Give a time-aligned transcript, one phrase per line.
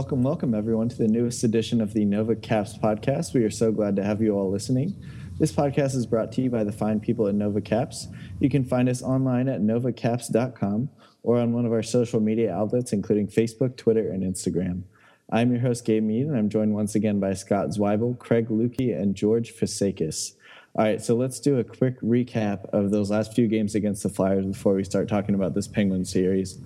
[0.00, 3.34] Welcome, welcome, everyone, to the newest edition of the Nova Caps podcast.
[3.34, 4.96] We are so glad to have you all listening.
[5.38, 8.08] This podcast is brought to you by the fine people at Nova Caps.
[8.38, 10.88] You can find us online at novacaps.com
[11.22, 14.84] or on one of our social media outlets, including Facebook, Twitter, and Instagram.
[15.30, 18.98] I'm your host, Gabe Mead, and I'm joined once again by Scott Zweibel, Craig Lukey,
[18.98, 20.32] and George Fasakis.
[20.76, 24.08] All right, so let's do a quick recap of those last few games against the
[24.08, 26.58] Flyers before we start talking about this Penguin series.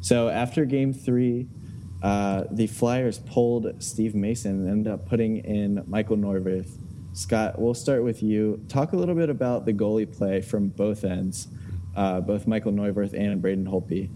[0.00, 1.48] So after game three,
[2.06, 6.78] uh, the Flyers pulled Steve Mason and ended up putting in Michael Neuvirth.
[7.14, 8.64] Scott, we'll start with you.
[8.68, 11.48] Talk a little bit about the goalie play from both ends,
[11.96, 14.08] uh, both Michael Neuvirth and Braden Holtby.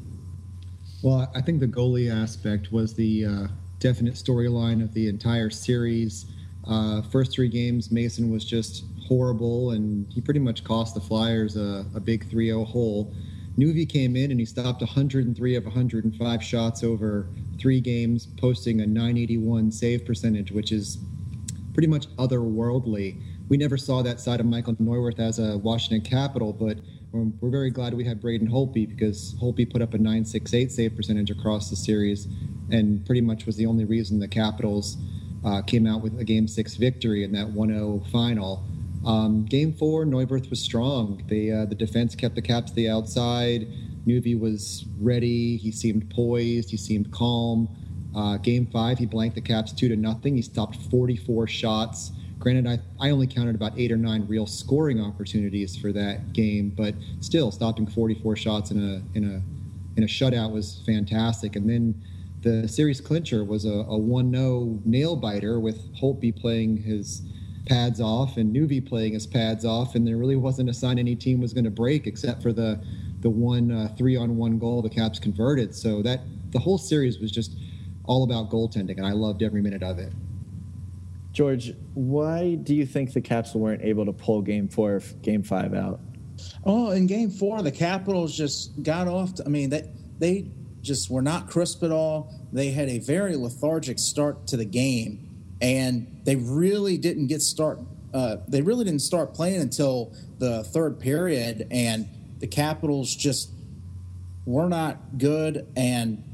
[1.02, 3.46] Well, I think the goalie aspect was the uh,
[3.80, 6.26] definite storyline of the entire series.
[6.68, 11.56] Uh, first three games, Mason was just horrible, and he pretty much cost the Flyers
[11.56, 13.12] a, a big 3 0 hole.
[13.60, 18.86] Nuvi came in and he stopped 103 of 105 shots over three games, posting a
[18.86, 20.98] 981 save percentage, which is
[21.74, 23.20] pretty much otherworldly.
[23.50, 26.78] We never saw that side of Michael Neuvirth as a Washington Capital, but
[27.12, 31.30] we're very glad we had Braden Holtby because Holtby put up a 968 save percentage
[31.30, 32.28] across the series
[32.70, 34.96] and pretty much was the only reason the Capitals
[35.44, 38.64] uh, came out with a game six victory in that 1 0 final.
[39.04, 41.22] Um, game four, Neuvirth was strong.
[41.28, 43.66] The, uh, the defense kept the Caps to the outside.
[44.06, 45.56] Nuvi was ready.
[45.56, 46.70] He seemed poised.
[46.70, 47.68] He seemed calm.
[48.14, 50.34] Uh, game five, he blanked the Caps two to nothing.
[50.36, 52.12] He stopped 44 shots.
[52.38, 56.70] Granted, I, I only counted about eight or nine real scoring opportunities for that game,
[56.70, 59.42] but still, stopping 44 shots in a in a
[59.96, 61.56] in a shutout was fantastic.
[61.56, 62.02] And then
[62.42, 67.22] the series clincher was a, a 1-0 nail biter with Holtby playing his
[67.66, 71.16] pads off and Nuvi playing his pads off, and there really wasn't a sign any
[71.16, 72.80] team was going to break except for the
[73.20, 75.74] the one uh, three on one goal the Caps converted.
[75.74, 76.20] So that
[76.50, 77.56] the whole series was just
[78.04, 80.12] all about goaltending, and I loved every minute of it.
[81.32, 85.74] George, why do you think the Caps weren't able to pull Game Four, Game Five
[85.74, 86.00] out?
[86.64, 89.34] Oh, in Game Four, the Capitals just got off.
[89.36, 89.88] To, I mean, they
[90.18, 90.50] they
[90.82, 92.34] just were not crisp at all.
[92.52, 95.29] They had a very lethargic start to the game,
[95.60, 97.80] and they really didn't get start.
[98.12, 103.50] Uh, they really didn't start playing until the third period, and the Capitals just
[104.46, 106.24] were not good, and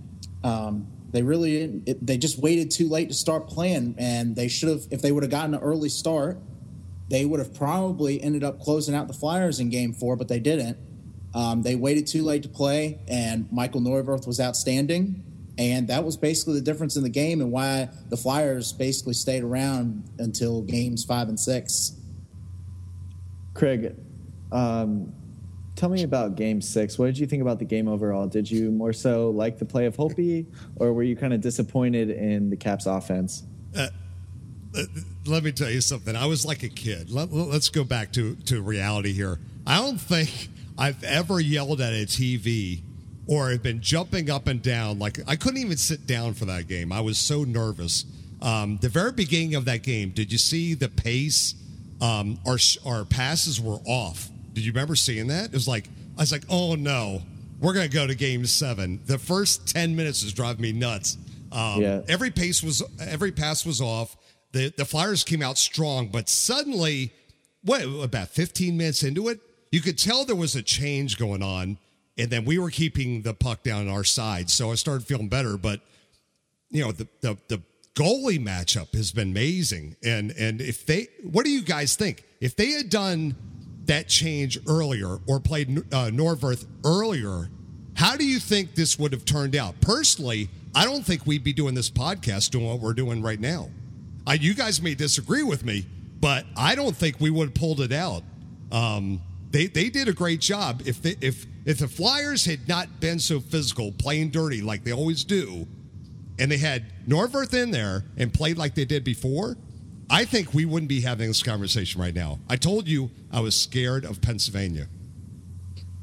[0.45, 4.69] um, they really it, they just waited too late to start playing, and they should
[4.69, 4.87] have.
[4.91, 6.39] If they would have gotten an early start,
[7.09, 10.41] they would have probably ended up closing out the Flyers in Game Four, but they
[10.41, 10.79] didn't.
[11.35, 15.23] Um, they waited too late to play, and Michael Neuvirth was outstanding.
[15.59, 19.43] And that was basically the difference in the game and why the Flyers basically stayed
[19.43, 21.97] around until games five and six.
[23.55, 23.97] Craig,
[24.53, 25.15] um,
[25.75, 26.99] tell me about game six.
[26.99, 28.27] What did you think about the game overall?
[28.27, 30.47] Did you more so like the play of Holtby,
[30.77, 33.45] or were you kind of disappointed in the Caps offense?
[33.75, 33.89] Uh,
[34.77, 34.83] uh,
[35.27, 36.15] let me tell you something.
[36.15, 37.11] I was like a kid.
[37.11, 39.39] Let, us go back to, to reality here.
[39.67, 42.83] I don't think I've ever yelled at a TV
[43.27, 44.99] or have been jumping up and down.
[44.99, 46.93] Like I couldn't even sit down for that game.
[46.93, 48.05] I was so nervous.
[48.43, 51.55] Um, the very beginning of that game, did you see the pace?
[52.01, 55.45] Um, our our passes were off did you remember seeing that?
[55.45, 55.87] It was like
[56.17, 57.21] I was like, oh no,
[57.61, 59.01] we're gonna go to game seven.
[59.05, 61.19] The first ten minutes is driving me nuts.
[61.53, 62.01] Um, yeah.
[62.09, 64.17] Every pace was every pass was off.
[64.53, 67.13] The the Flyers came out strong, but suddenly,
[67.65, 71.77] what about fifteen minutes into it, you could tell there was a change going on,
[72.19, 74.51] and then we were keeping the puck down our side.
[74.51, 75.57] So I started feeling better.
[75.57, 75.81] But
[76.71, 77.63] you know, the the the
[77.95, 79.97] goalie matchup has been amazing.
[80.05, 82.25] And and if they, what do you guys think?
[82.41, 83.35] If they had done
[83.87, 87.49] that change earlier or played uh, Neuvirth earlier,
[87.95, 89.81] how do you think this would have turned out?
[89.81, 93.71] Personally, I don't think we'd be doing this podcast doing what we're doing right now.
[94.27, 95.87] I, you guys may disagree with me,
[96.21, 98.23] but I don't think we would have pulled it out.
[98.73, 100.83] Um, they they did a great job.
[100.87, 104.93] If they, if if the Flyers had not been so physical, playing dirty like they
[104.93, 105.67] always do,
[106.39, 109.57] and they had Neuvirth in there and played like they did before,
[110.09, 112.39] I think we wouldn't be having this conversation right now.
[112.49, 114.89] I told you I was scared of Pennsylvania.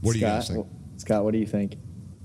[0.02, 0.68] What Scott, do you guys think?
[0.98, 1.78] Scott, what do you think?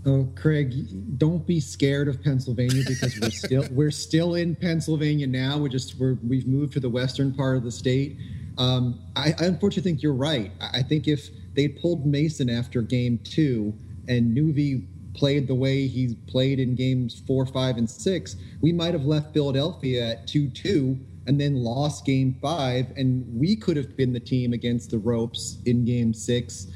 [0.07, 5.59] Oh, Craig, don't be scared of Pennsylvania because we're still we're still in Pennsylvania now.
[5.59, 8.17] We're just we're we've moved to the western part of the state.
[8.59, 10.51] Um, I, I unfortunately think you're right.
[10.61, 13.73] I think if they pulled Mason after game two
[14.09, 14.85] and Nuvi
[15.15, 19.33] played the way he played in games four, five, and six, we might have left
[19.33, 22.87] Philadelphia at two two and then lost game five.
[22.97, 26.67] And we could have been the team against the ropes in game six.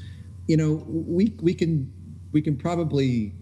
[0.47, 1.91] You know, we we can
[2.31, 3.33] we can probably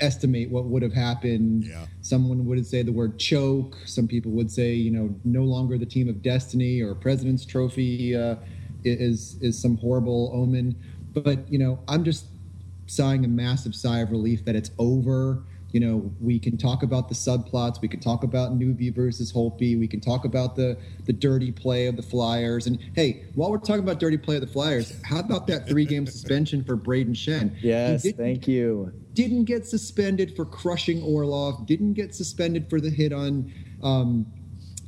[0.00, 1.64] estimate what would have happened.
[1.64, 1.86] Yeah.
[2.00, 3.76] Someone would say the word choke.
[3.84, 8.16] Some people would say, you know, no longer the team of destiny or President's Trophy
[8.16, 8.36] uh,
[8.84, 10.76] is is some horrible omen.
[11.12, 12.26] But you know, I'm just
[12.86, 15.42] sighing a massive sigh of relief that it's over.
[15.72, 17.80] You know, we can talk about the subplots.
[17.80, 19.78] We can talk about Nuvi versus Holtby.
[19.78, 22.66] We can talk about the the dirty play of the Flyers.
[22.66, 25.86] And hey, while we're talking about dirty play of the Flyers, how about that three
[25.86, 27.56] game suspension for Brayden Schenn?
[27.62, 28.92] Yes, thank you.
[29.14, 31.66] Didn't get suspended for crushing Orlov.
[31.66, 34.26] Didn't get suspended for the hit on um,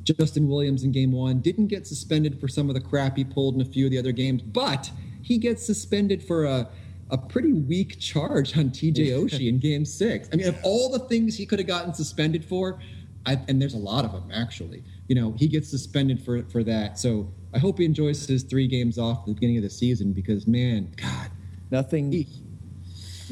[0.05, 1.41] Justin Williams in game one.
[1.41, 3.99] Didn't get suspended for some of the crap he pulled in a few of the
[3.99, 4.43] other games.
[4.43, 4.91] But
[5.23, 6.69] he gets suspended for a
[7.11, 10.29] a pretty weak charge on TJ Oshie in game six.
[10.33, 12.81] I mean, of all the things he could have gotten suspended for,
[13.27, 16.65] I, and there's a lot of them actually, you know, he gets suspended for, for
[16.65, 16.99] that.
[16.99, 20.13] So I hope he enjoys his three games off at the beginning of the season
[20.13, 21.31] because, man, God.
[21.71, 22.13] Nothing.
[22.13, 22.27] He,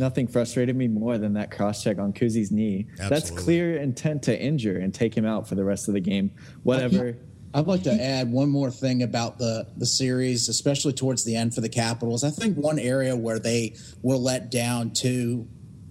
[0.03, 2.87] Nothing frustrated me more than that cross check on Kuzi's knee.
[2.95, 3.09] Absolutely.
[3.09, 6.33] That's clear intent to injure and take him out for the rest of the game.
[6.65, 7.17] Whatever.
[7.55, 11.55] I'd like to add one more thing about the the series, especially towards the end
[11.55, 12.25] for the Capitals.
[12.25, 15.47] I think one area where they were let down too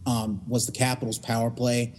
[0.05, 1.93] um, was the Capitals power play.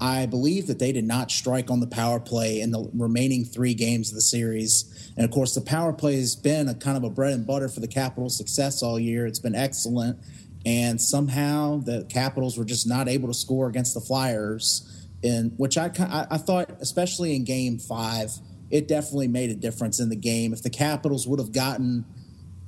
[0.00, 3.74] I believe that they did not strike on the power play in the remaining three
[3.74, 5.12] games of the series.
[5.18, 7.68] And of course, the power play has been a kind of a bread and butter
[7.68, 9.26] for the Capitals' success all year.
[9.26, 10.18] It's been excellent.
[10.66, 15.78] And somehow the Capitals were just not able to score against the Flyers, in which
[15.78, 18.32] I, I, I thought, especially in game five,
[18.70, 20.52] it definitely made a difference in the game.
[20.52, 22.04] If the Capitals would have gotten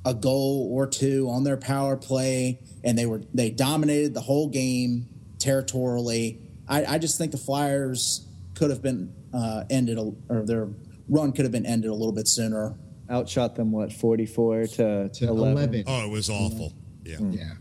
[0.03, 4.49] a goal or two on their power play and they were they dominated the whole
[4.49, 5.07] game
[5.37, 9.97] territorially, I, I just think the Flyers could have been uh, ended
[10.29, 10.69] or their
[11.07, 12.75] run could have been ended a little bit sooner.
[13.09, 15.57] Outshot them what forty four to, to 11.
[15.57, 15.83] 11.
[15.85, 16.73] Oh, it was awful.
[17.03, 17.17] Yeah.
[17.19, 17.53] Yeah.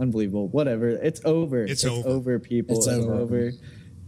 [0.00, 0.48] Unbelievable.
[0.48, 0.88] Whatever.
[0.88, 1.64] It's over.
[1.64, 2.38] It's over.
[2.38, 2.76] people.
[2.78, 3.14] It's It's, over.
[3.14, 3.52] over.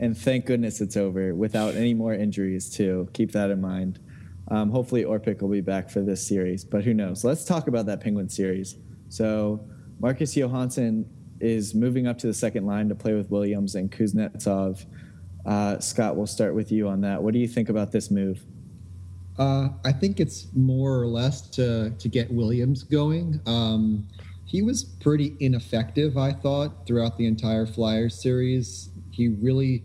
[0.01, 3.09] And thank goodness it's over without any more injuries too.
[3.13, 4.01] Keep that in mind.
[4.49, 7.25] Um, hopefully Orpik will be back for this series, but who knows?
[7.25, 8.77] Let's talk about that Penguin series.
[9.09, 9.65] So
[10.01, 11.09] Marcus Johansson
[11.41, 14.85] is moving up to the second line to play with Williams and Kuznetsov.
[15.47, 17.23] Uh, Scott, we'll start with you on that.
[17.23, 18.45] What do you think about this move?
[19.39, 23.41] Uh, I think it's more or less to to get Williams going.
[23.47, 24.07] Um,
[24.53, 28.91] he was pretty ineffective, I thought, throughout the entire Flyers series.
[29.11, 29.83] He really,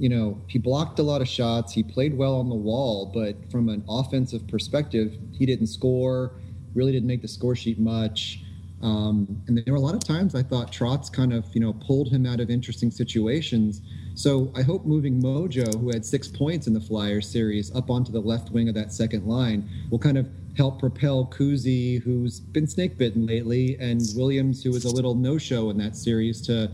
[0.00, 1.72] you know, he blocked a lot of shots.
[1.72, 6.32] He played well on the wall, but from an offensive perspective, he didn't score.
[6.74, 8.40] Really didn't make the score sheet much.
[8.82, 11.72] Um, and there were a lot of times I thought Trotz kind of, you know,
[11.74, 13.82] pulled him out of interesting situations.
[14.14, 18.10] So I hope moving Mojo, who had six points in the Flyers series, up onto
[18.10, 20.26] the left wing of that second line will kind of
[20.58, 25.38] help propel Kuzi, who's been snake bitten lately, and Williams, who was a little no
[25.38, 26.70] show in that series, to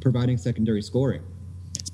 [0.00, 1.22] providing secondary scoring.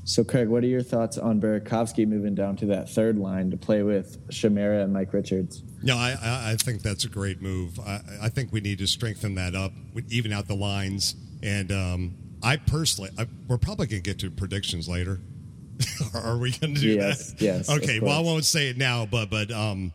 [0.05, 3.57] So, Craig, what are your thoughts on Burakovsky moving down to that third line to
[3.57, 5.63] play with Chimera and Mike Richards?
[5.83, 7.81] No, I, I I think that's a great move.
[7.81, 9.73] I, I think we need to strengthen that up,
[10.11, 11.17] even out the lines.
[11.43, 15.21] And um, I personally, I, we're probably going to get to predictions later.
[16.15, 17.41] Are we going to do Yes, that?
[17.43, 17.99] yes, Okay.
[17.99, 19.93] Well, I won't say it now, but but um,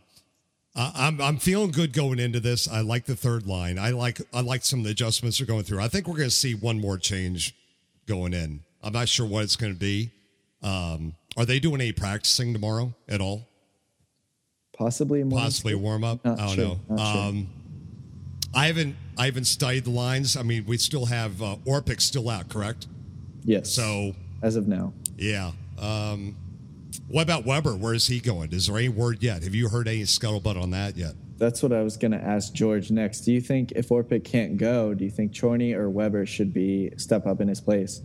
[0.74, 2.68] I, I'm I'm feeling good going into this.
[2.68, 3.78] I like the third line.
[3.78, 5.80] I like I like some of the adjustments they're going through.
[5.80, 7.54] I think we're going to see one more change
[8.06, 8.60] going in.
[8.82, 10.10] I'm not sure what it's going to be.
[10.62, 13.46] Um, are they doing any practicing tomorrow at all?
[14.72, 16.24] Possibly, possibly a warm up.
[16.24, 16.80] Not I don't sure, know.
[16.88, 17.22] not sure.
[17.22, 17.48] Um,
[18.54, 20.36] I haven't I haven't studied the lines.
[20.36, 22.86] I mean, we still have uh, Orpik still out, correct?
[23.44, 23.70] Yes.
[23.70, 25.52] So as of now, yeah.
[25.78, 26.36] Um,
[27.08, 27.76] what about Weber?
[27.76, 28.52] Where is he going?
[28.52, 29.42] Is there any word yet?
[29.42, 31.14] Have you heard any scuttlebutt on that yet?
[31.40, 33.22] that's what I was going to ask George next.
[33.22, 36.92] Do you think if Orpik can't go, do you think Chorney or Weber should be
[36.98, 38.02] step up in his place?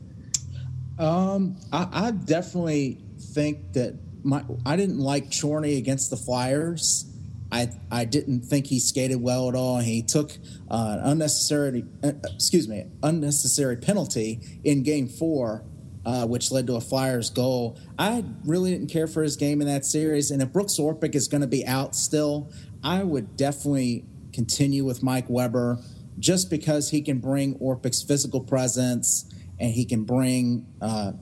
[0.97, 7.05] Um, I, I definitely think that my I didn't like Chorney against the Flyers.
[7.51, 9.79] I I didn't think he skated well at all.
[9.79, 10.31] He took
[10.71, 15.65] uh, an unnecessary uh, excuse me unnecessary penalty in Game Four,
[16.05, 17.79] uh, which led to a Flyers goal.
[17.97, 20.31] I really didn't care for his game in that series.
[20.31, 22.51] And if Brooks Orpik is going to be out still,
[22.83, 25.79] I would definitely continue with Mike Weber
[26.19, 31.13] just because he can bring Orpik's physical presence and he can bring uh,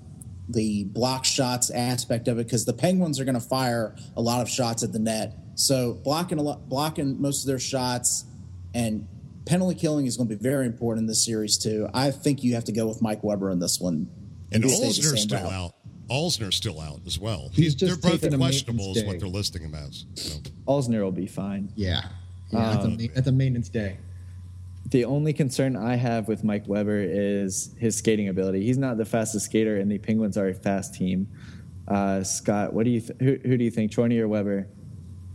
[0.50, 4.42] the block shots aspect of it because the Penguins are going to fire a lot
[4.42, 5.36] of shots at the net.
[5.56, 8.26] So blocking a lot, blocking most of their shots
[8.74, 9.08] and
[9.46, 11.88] penalty killing is going to be very important in this series too.
[11.94, 14.10] I think you have to go with Mike Weber in this one.
[14.54, 15.52] And he Alzner's still route.
[15.52, 15.76] out.
[16.10, 17.50] Alzner's still out as well.
[17.54, 20.06] He's they're both questionable, is what they're listing him as.
[20.16, 20.40] So.
[20.68, 21.72] Alzner will be fine.
[21.76, 22.02] Yeah.
[22.52, 23.98] Yeah, that's, a, ma- that's a maintenance day.
[24.90, 28.64] The only concern I have with Mike Weber is his skating ability.
[28.64, 31.28] He's not the fastest skater, and the Penguins are a fast team.
[31.88, 34.68] Uh, Scott, what do you th- who, who do you think, Chorney or Weber?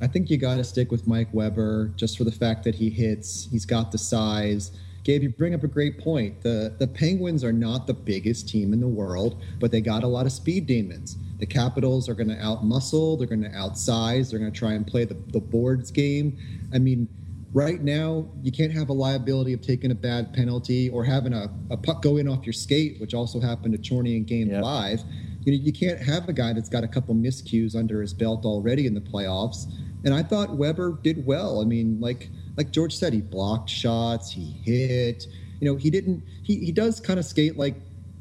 [0.01, 2.89] I think you got to stick with Mike Weber just for the fact that he
[2.89, 3.49] hits.
[3.51, 4.71] He's got the size.
[5.09, 6.43] Gabe, you bring up a great point.
[6.43, 10.07] The the Penguins are not the biggest team in the world, but they got a
[10.07, 11.17] lot of speed demons.
[11.39, 13.17] The Capitals are going to outmuscle.
[13.17, 14.31] They're going to outsize.
[14.31, 16.37] They're going to try and play the, the boards game.
[16.75, 17.09] I mean,
[17.55, 21.49] right now you can't have a liability of taking a bad penalty or having a,
[21.71, 24.63] a puck go in off your skate, which also happened to Chorney in Game Yep.
[24.63, 25.01] Five.
[25.47, 28.45] You know, you can't have a guy that's got a couple miscues under his belt
[28.45, 29.73] already in the playoffs.
[30.05, 31.63] And I thought Weber did well.
[31.63, 35.29] I mean, like like George said, he blocked shots, he hit.
[35.61, 36.25] You know, he didn't.
[36.43, 37.77] He he does kind of skate like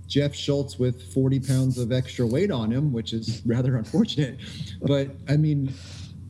[0.08, 4.40] Jeff Schultz with 40 pounds of extra weight on him, which is rather unfortunate.
[4.82, 5.74] But I mean,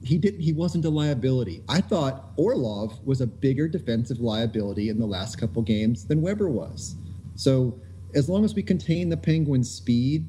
[0.02, 0.40] he didn't.
[0.40, 1.64] He wasn't a liability.
[1.68, 6.50] I thought Orlov was a bigger defensive liability in the last couple games than Weber
[6.50, 6.96] was.
[7.36, 7.78] So
[8.16, 10.26] as long as we contain the Penguins' speed,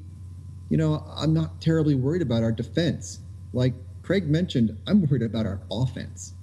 [0.69, 3.21] you know, I'm not terribly worried about our defense.
[3.53, 6.35] Like Craig mentioned, I'm worried about our offense.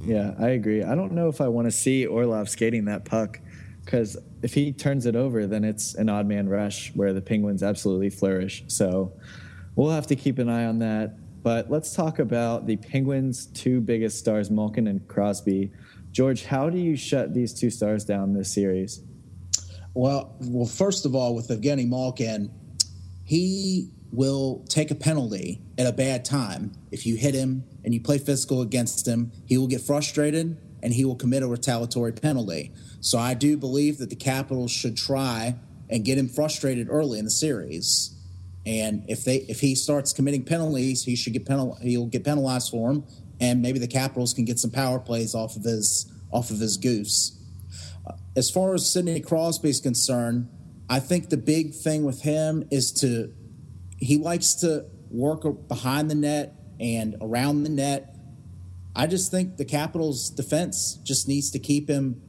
[0.00, 0.82] Yeah, I agree.
[0.82, 3.40] I don't know if I want to see Orlov skating that puck
[3.84, 7.62] because if he turns it over, then it's an odd man rush where the Penguins
[7.62, 8.64] absolutely flourish.
[8.68, 9.12] So
[9.74, 11.16] we'll have to keep an eye on that.
[11.42, 15.72] But let's talk about the Penguins' two biggest stars, Malkin and Crosby.
[16.12, 19.02] George, how do you shut these two stars down this series?
[19.94, 22.50] Well, well, first of all, with Evgeny Malkin,
[23.24, 26.72] he will take a penalty at a bad time.
[26.90, 30.92] If you hit him and you play physical against him, he will get frustrated and
[30.92, 32.72] he will commit a retaliatory penalty.
[33.00, 35.56] So I do believe that the Capitals should try
[35.90, 38.14] and get him frustrated early in the series.
[38.64, 42.70] And if they if he starts committing penalties, he should get penal he'll get penalized
[42.70, 43.04] for him,
[43.40, 46.76] and maybe the Capitals can get some power plays off of his off of his
[46.76, 47.38] goose
[48.38, 50.48] as far as Sidney Crosby is concerned,
[50.88, 53.32] I think the big thing with him is to
[53.98, 58.14] he likes to work behind the net and around the net.
[58.94, 62.20] I just think the Capitals defense just needs to keep him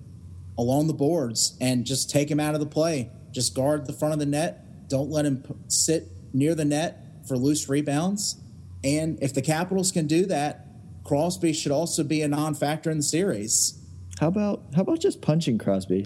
[0.57, 3.09] along the boards and just take him out of the play.
[3.31, 4.87] Just guard the front of the net.
[4.89, 8.41] Don't let him sit near the net for loose rebounds.
[8.83, 10.65] And if the Capitals can do that,
[11.03, 13.79] Crosby should also be a non-factor in the series.
[14.19, 16.05] How about how about just punching Crosby?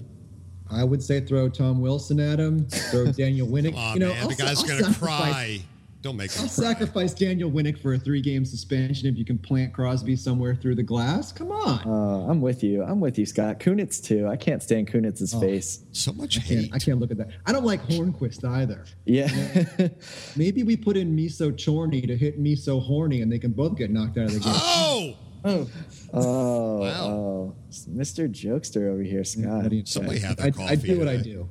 [0.74, 3.70] I would say throw Tom Wilson at him, throw Daniel Winnik.
[3.72, 4.22] Come on, you know, man.
[4.22, 4.98] I'll the guy's I'll going to sacrifice-
[5.32, 5.60] cry.
[6.02, 6.64] Don't make him I'll cry.
[6.64, 10.82] sacrifice Daniel Winnik for a three-game suspension if you can plant Crosby somewhere through the
[10.82, 11.32] glass.
[11.32, 11.78] Come on.
[11.86, 12.82] Uh, I'm with you.
[12.82, 13.58] I'm with you, Scott.
[13.58, 14.28] Kunitz too.
[14.28, 15.80] I can't stand Kunitz's face.
[15.92, 16.70] So much I can't, hate.
[16.74, 17.30] I can't look at that.
[17.46, 18.84] I don't like Hornqvist either.
[19.06, 19.30] Yeah.
[20.36, 23.90] Maybe we put in Miso Chorney to hit Miso Horny, and they can both get
[23.90, 24.52] knocked out of the game.
[24.54, 25.14] Oh!
[25.44, 25.68] Oh,
[26.12, 27.06] oh, Wow.
[27.06, 27.56] oh,
[27.90, 28.28] Mr.
[28.28, 29.64] Jokester over here, Scott.
[29.64, 31.48] What you- Somebody had I, their I coffee do what I do.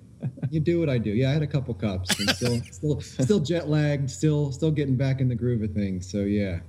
[0.50, 1.10] You do what I do.
[1.12, 4.96] Yeah, I had a couple cups, and still, still, still jet lagged, still, still getting
[4.96, 6.10] back in the groove of things.
[6.10, 6.60] So yeah,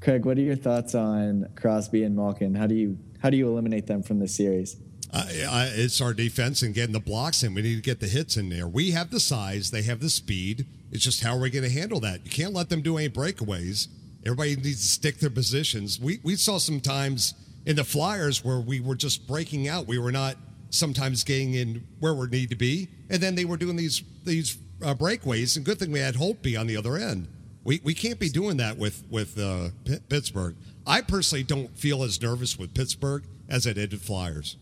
[0.00, 2.54] Craig, what are your thoughts on Crosby and Malkin?
[2.54, 4.76] How do you how do you eliminate them from the series?
[5.10, 7.54] Uh, I, it's our defense and getting the blocks in.
[7.54, 8.68] We need to get the hits in there.
[8.68, 10.66] We have the size, they have the speed.
[10.92, 12.24] It's just how are we going to handle that?
[12.26, 13.88] You can't let them do any breakaways.
[14.24, 16.00] Everybody needs to stick their positions.
[16.00, 17.34] We we saw some times
[17.66, 19.86] in the Flyers where we were just breaking out.
[19.86, 20.36] We were not
[20.70, 24.58] sometimes getting in where we need to be, and then they were doing these these
[24.82, 25.56] uh, breakaways.
[25.56, 27.28] And good thing we had Holtby on the other end.
[27.64, 30.56] We we can't be doing that with with uh, P- Pittsburgh.
[30.86, 34.56] I personally don't feel as nervous with Pittsburgh as I did with Flyers.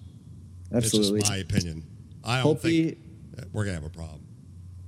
[0.72, 1.20] Absolutely.
[1.20, 1.84] Just my opinion.
[2.24, 2.98] I don't Holtby- think
[3.52, 4.25] we're gonna have a problem.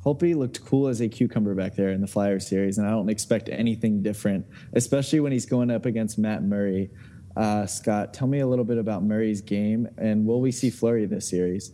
[0.09, 3.11] Holtby looked cool as a cucumber back there in the Flyer series, and I don't
[3.11, 6.91] expect anything different, especially when he's going up against Matt Murray.
[7.37, 11.05] Uh, Scott, tell me a little bit about Murray's game, and will we see Fleury
[11.05, 11.73] this series?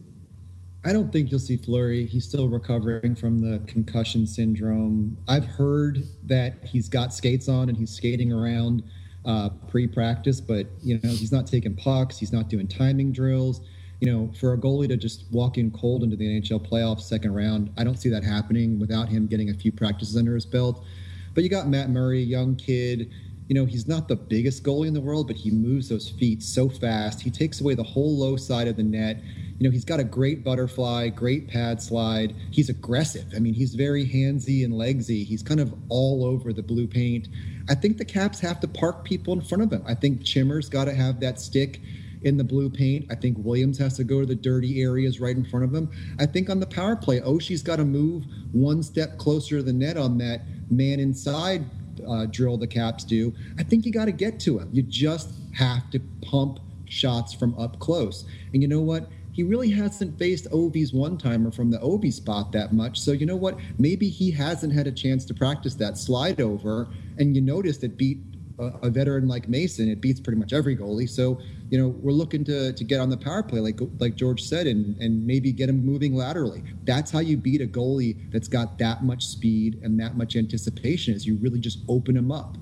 [0.84, 2.06] I don't think you'll see Fleury.
[2.06, 5.16] He's still recovering from the concussion syndrome.
[5.28, 8.82] I've heard that he's got skates on and he's skating around
[9.24, 12.18] uh, pre-practice, but you know he's not taking pucks.
[12.18, 13.60] He's not doing timing drills.
[14.04, 17.32] You know, for a goalie to just walk in cold into the NHL playoffs second
[17.32, 20.84] round, I don't see that happening without him getting a few practices under his belt.
[21.32, 23.10] But you got Matt Murray, young kid.
[23.48, 26.42] You know, he's not the biggest goalie in the world, but he moves those feet
[26.42, 27.22] so fast.
[27.22, 29.22] He takes away the whole low side of the net.
[29.58, 32.34] You know, he's got a great butterfly, great pad slide.
[32.50, 33.32] He's aggressive.
[33.34, 35.24] I mean, he's very handsy and legsy.
[35.24, 37.28] He's kind of all over the blue paint.
[37.70, 39.82] I think the Caps have to park people in front of him.
[39.86, 41.80] I think Chimmer's got to have that stick
[42.24, 43.06] in the blue paint.
[43.10, 45.90] I think Williams has to go to the dirty areas right in front of him.
[46.18, 49.72] I think on the power play, Oshie's got to move one step closer to the
[49.72, 51.64] net on that man inside
[52.08, 53.32] uh, drill the Caps do.
[53.58, 54.68] I think you got to get to him.
[54.72, 58.24] You just have to pump shots from up close.
[58.52, 59.08] And you know what?
[59.32, 63.00] He really hasn't faced Ovi's one timer from the Ovi spot that much.
[63.00, 63.58] So you know what?
[63.78, 66.88] Maybe he hasn't had a chance to practice that slide over.
[67.18, 68.18] And you noticed it beat
[68.58, 69.88] a, a veteran like Mason.
[69.88, 71.08] It beats pretty much every goalie.
[71.08, 74.42] So you know we're looking to to get on the power play, like like George
[74.42, 76.62] said, and and maybe get him moving laterally.
[76.84, 81.14] That's how you beat a goalie that's got that much speed and that much anticipation.
[81.14, 82.56] Is you really just open him up.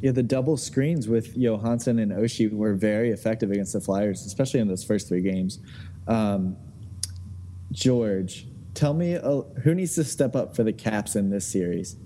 [0.00, 4.60] Yeah, the double screens with Johansson and Oshie were very effective against the Flyers, especially
[4.60, 5.58] in those first three games.
[6.06, 6.56] Um,
[7.72, 11.96] George, tell me uh, who needs to step up for the Caps in this series?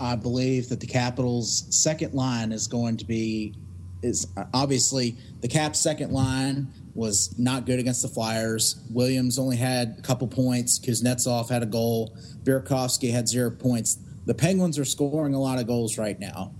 [0.00, 3.54] I believe that the Capitals' second line is going to be
[4.00, 8.80] is obviously the Caps' second line was not good against the Flyers.
[8.90, 10.78] Williams only had a couple points.
[10.78, 12.16] Kuznetsov had a goal.
[12.44, 13.98] Burakovsky had zero points.
[14.26, 16.54] The Penguins are scoring a lot of goals right now.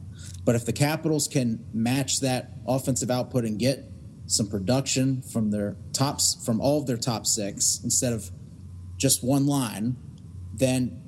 [0.45, 3.85] But if the Capitals can match that offensive output and get
[4.27, 8.31] some production from their tops from all of their top six instead of
[8.97, 9.97] just one line,
[10.55, 11.03] then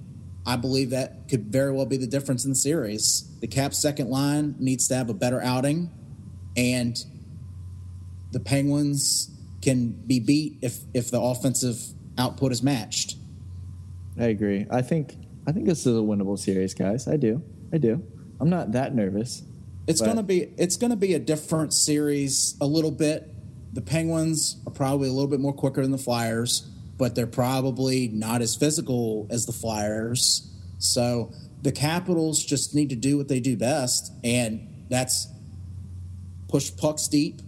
[0.47, 3.31] I believe that could very well be the difference in the series.
[3.41, 5.91] The Caps second line needs to have a better outing,
[6.57, 7.03] and
[8.33, 9.31] the Penguins
[9.63, 11.81] can be beat if if the offensive
[12.17, 13.17] output is matched.
[14.19, 14.67] I agree.
[14.71, 15.17] I think
[15.47, 17.07] I think this is a winnable series, guys.
[17.07, 17.43] I do.
[17.73, 18.03] I do.
[18.41, 19.43] I'm not that nervous.
[19.87, 23.29] It's gonna be it's gonna be a different series a little bit.
[23.73, 26.69] The Penguins are probably a little bit more quicker than the Flyers,
[27.00, 30.54] but they're probably not as physical as the Flyers.
[30.78, 35.26] So the Capitals just need to do what they do best, and that's
[36.49, 37.40] push pucks deep,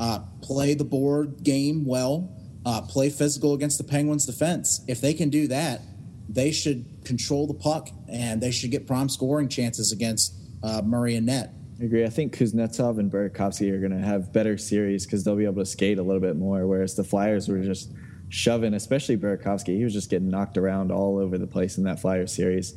[0.00, 2.36] uh, play the board game well,
[2.66, 4.84] uh, play physical against the Penguins' defense.
[4.88, 5.82] If they can do that,
[6.28, 11.14] they should control the puck and they should get prime scoring chances against uh, Murray
[11.14, 11.52] and net.
[11.80, 12.04] I agree.
[12.04, 15.62] I think Kuznetsov and Burakovsky are going to have better series because they'll be able
[15.62, 17.92] to skate a little bit more, whereas the Flyers were just
[18.28, 19.76] shoving, especially Burakovsky.
[19.76, 22.74] He was just getting knocked around all over the place in that Flyer series.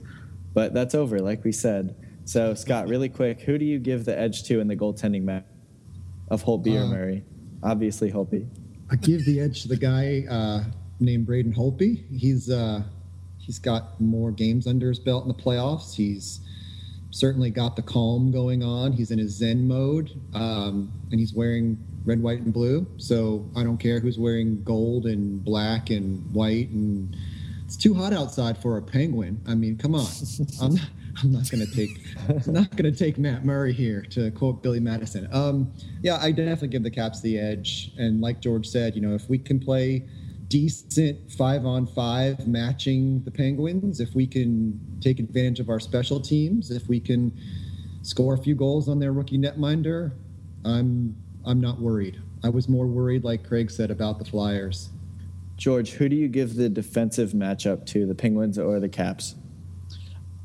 [0.53, 1.95] But that's over, like we said.
[2.25, 5.45] So, Scott, really quick, who do you give the edge to in the goaltending match
[6.29, 7.23] of Holtby uh, or Murray?
[7.63, 8.47] Obviously, Holtby.
[8.91, 10.63] I give the edge to the guy uh,
[10.99, 12.05] named Braden Holtby.
[12.15, 12.83] He's uh,
[13.49, 15.95] He's got more games under his belt in the playoffs.
[15.95, 16.39] He's
[17.09, 18.91] certainly got the calm going on.
[18.91, 22.87] He's in his Zen mode, um, and he's wearing red, white, and blue.
[22.97, 26.69] So I don't care who's wearing gold and black and white.
[26.69, 27.15] And
[27.65, 29.41] it's too hot outside for a penguin.
[29.47, 30.07] I mean, come on.
[30.61, 30.89] I'm not,
[31.21, 34.63] I'm not going to take I'm not going to take Matt Murray here to quote
[34.63, 35.27] Billy Madison.
[35.31, 37.91] Um, yeah, I definitely give the Caps the edge.
[37.97, 40.07] And like George said, you know, if we can play
[40.47, 46.19] decent five on five matching the Penguins, if we can take advantage of our special
[46.19, 47.31] teams, if we can
[48.01, 50.11] score a few goals on their rookie netminder,
[50.65, 52.21] I'm I'm not worried.
[52.43, 54.89] I was more worried, like Craig said, about the Flyers.
[55.57, 59.35] George, who do you give the defensive matchup to, the Penguins or the Caps?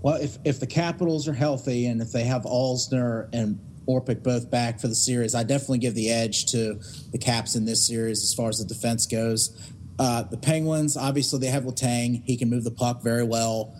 [0.00, 4.50] Well, if if the Capitals are healthy and if they have Alzner and Orpik both
[4.50, 6.80] back for the series, I definitely give the edge to
[7.12, 9.72] the Caps in this series as far as the defense goes.
[9.98, 12.22] Uh, the Penguins, obviously, they have Letang.
[12.24, 13.74] He can move the puck very well.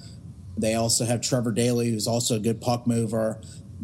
[0.57, 3.41] They also have Trevor Daley, who's also a good puck mover.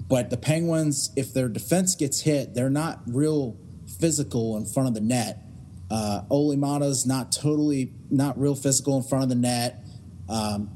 [0.09, 3.57] But the Penguins, if their defense gets hit, they're not real
[3.99, 5.43] physical in front of the net.
[5.91, 9.85] Uh, Olli Maatta's not totally, not real physical in front of the net.
[10.29, 10.71] Um,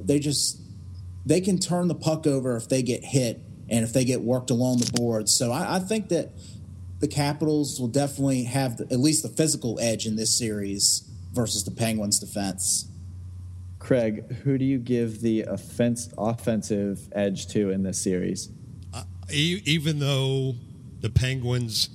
[0.00, 0.60] they just,
[1.24, 4.50] they can turn the puck over if they get hit and if they get worked
[4.50, 5.28] along the board.
[5.28, 6.30] So I, I think that
[6.98, 11.64] the Capitals will definitely have the, at least the physical edge in this series versus
[11.64, 12.90] the Penguins' defense.
[13.78, 18.50] Craig, who do you give the offense, offensive edge to in this series?
[19.28, 19.32] Uh,
[19.64, 20.54] even though
[21.00, 21.90] the Penguins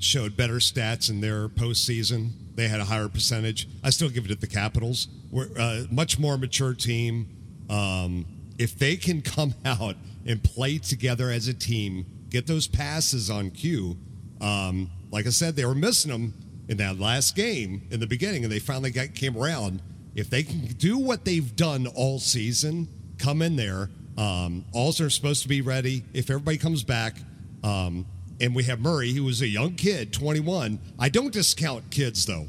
[0.00, 3.68] showed better stats in their postseason, they had a higher percentage.
[3.82, 5.08] I still give it to the Capitals.
[5.30, 7.28] We're a much more mature team.
[7.68, 8.26] Um,
[8.58, 13.50] if they can come out and play together as a team, get those passes on
[13.50, 13.96] cue,
[14.40, 16.34] um, like I said, they were missing them
[16.68, 19.80] in that last game in the beginning, and they finally got came around.
[20.14, 22.88] If they can do what they've done all season,
[23.18, 23.88] come in there.
[24.18, 27.16] Um, also, are supposed to be ready if everybody comes back.
[27.62, 28.04] Um,
[28.40, 30.80] and we have Murray, who was a young kid, 21.
[30.98, 32.46] I don't discount kids though.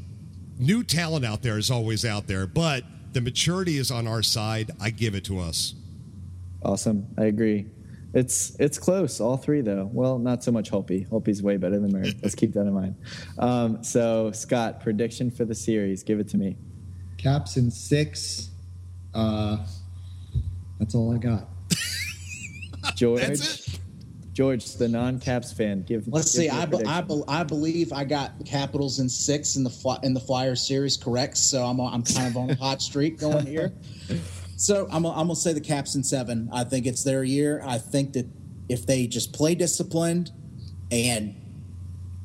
[0.57, 4.71] New talent out there is always out there, but the maturity is on our side.
[4.81, 5.75] I give it to us.
[6.63, 7.07] Awesome.
[7.17, 7.67] I agree.
[8.13, 9.87] It's it's close, all three though.
[9.93, 11.07] Well, not so much Holtby.
[11.07, 12.17] Holtby's way better than Murray.
[12.23, 12.95] Let's keep that in mind.
[13.37, 16.01] Um, so, Scott, prediction for the series.
[16.01, 16.57] Give it to me.
[17.17, 18.49] Caps in six.
[19.13, 19.57] Uh,
[20.79, 21.47] that's all I got.
[22.99, 23.79] George.
[24.33, 26.07] George, the non-Caps fan, give.
[26.07, 26.45] Let's give see.
[26.45, 29.69] your I, be, I, be, I believe I got the Capitals in six in the
[29.69, 31.37] fly, in the Flyer series, correct?
[31.37, 33.73] So I'm I'm kind of on a hot streak going here.
[34.57, 36.49] So I'm I'm gonna say the Caps in seven.
[36.53, 37.61] I think it's their year.
[37.65, 38.27] I think that
[38.67, 40.31] if they just play disciplined
[40.91, 41.35] and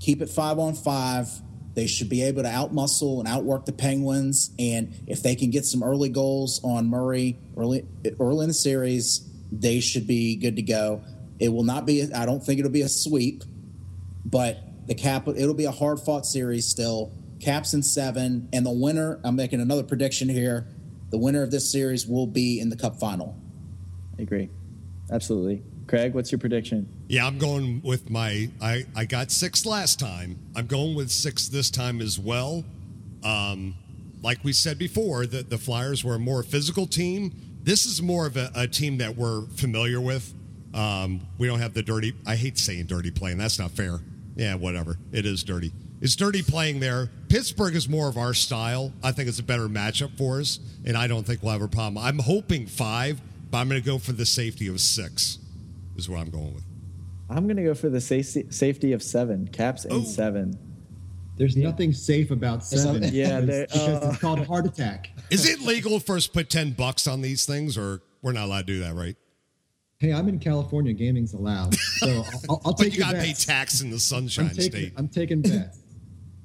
[0.00, 1.28] keep it five on five,
[1.74, 4.50] they should be able to outmuscle and outwork the Penguins.
[4.58, 7.86] And if they can get some early goals on Murray early
[8.20, 11.02] early in the series, they should be good to go.
[11.38, 12.12] It will not be.
[12.12, 13.42] I don't think it'll be a sweep,
[14.24, 15.28] but the cap.
[15.28, 17.12] It'll be a hard fought series still.
[17.40, 19.20] Caps in seven, and the winner.
[19.24, 20.68] I'm making another prediction here.
[21.10, 23.36] The winner of this series will be in the Cup final.
[24.18, 24.48] I agree.
[25.10, 25.62] Absolutely.
[25.86, 26.88] Craig, what's your prediction?
[27.08, 28.50] Yeah, I'm going with my.
[28.60, 30.38] I I got six last time.
[30.56, 32.64] I'm going with six this time as well.
[33.22, 33.74] Um,
[34.22, 37.32] like we said before, the the Flyers were a more physical team.
[37.64, 40.32] This is more of a, a team that we're familiar with.
[40.74, 42.14] Um, we don't have the dirty.
[42.26, 43.38] I hate saying dirty playing.
[43.38, 44.00] That's not fair.
[44.36, 44.98] Yeah, whatever.
[45.12, 45.72] It is dirty.
[46.00, 47.08] It's dirty playing there.
[47.28, 48.92] Pittsburgh is more of our style.
[49.02, 51.68] I think it's a better matchup for us, and I don't think we'll have a
[51.68, 51.98] problem.
[51.98, 55.38] I'm hoping five, but I'm going to go for the safety of six.
[55.96, 56.64] Is what I'm going with.
[57.30, 59.48] I'm going to go for the safety safety of seven.
[59.48, 60.02] Caps in Oh.
[60.02, 60.58] seven.
[61.36, 63.02] There's nothing safe about seven.
[63.12, 65.10] Yeah, because, they- because uh, it's called heart attack.
[65.34, 68.44] Is it legal for us to put ten bucks on these things, or we're not
[68.46, 69.16] allowed to do that, right?
[69.98, 70.92] Hey, I'm in California.
[70.92, 73.44] Gaming's allowed, so I'll, I'll, I'll But take you your got to pay bets.
[73.44, 74.92] tax in the I'm Sunshine taking, State.
[74.96, 75.78] I'm taking bets.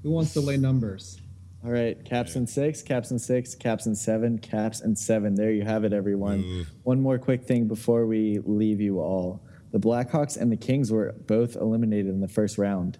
[0.03, 1.19] Who wants to lay numbers?
[1.65, 5.35] All right, caps and six, caps and six, caps and seven, caps and seven.
[5.35, 6.65] There you have it, everyone.
[6.83, 9.43] One more quick thing before we leave you all.
[9.71, 12.97] The Blackhawks and the Kings were both eliminated in the first round.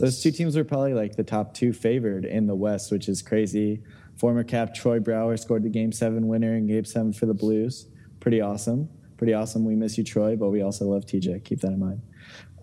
[0.00, 3.20] Those two teams were probably like the top two favored in the West, which is
[3.20, 3.82] crazy.
[4.18, 7.86] Former cap Troy Brouwer scored the game seven winner in game seven for the Blues.
[8.20, 8.88] Pretty awesome.
[9.16, 9.64] Pretty awesome.
[9.64, 11.44] We miss you, Troy, but we also love TJ.
[11.44, 12.02] Keep that in mind.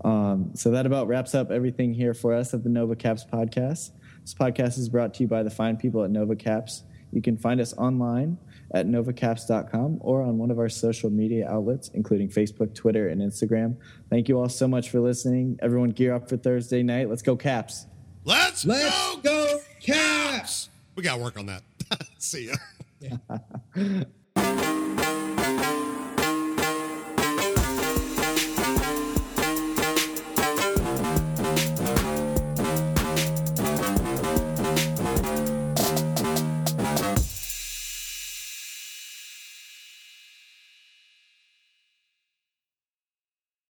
[0.03, 3.91] Um, so that about wraps up everything here for us at the Nova Caps podcast.
[4.21, 6.83] This podcast is brought to you by the fine people at Nova Caps.
[7.11, 8.37] You can find us online
[8.73, 13.77] at novacaps.com or on one of our social media outlets, including Facebook, Twitter, and Instagram.
[14.09, 15.57] Thank you all so much for listening.
[15.61, 17.09] Everyone, gear up for Thursday night.
[17.09, 17.85] Let's go, Caps.
[18.25, 20.69] Let's, Let's go, go, Caps!
[20.95, 21.63] We got to work on that.
[22.17, 22.51] See
[23.01, 23.17] ya.